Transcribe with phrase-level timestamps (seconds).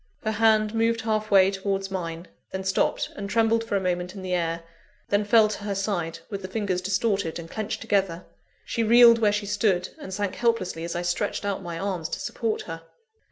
[0.23, 4.33] Her hand moved halfway towards mine; then stopped, and trembled for a moment in the
[4.33, 4.63] air;
[5.09, 8.25] then fell to her side, with the fingers distorted and clenched together.
[8.65, 12.19] She reeled where she stood, and sank helplessly as I stretched out my arms to
[12.19, 12.81] support her.